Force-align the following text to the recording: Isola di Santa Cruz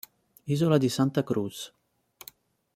Isola 0.53 0.79
di 0.79 0.89
Santa 0.89 1.21
Cruz 1.21 1.57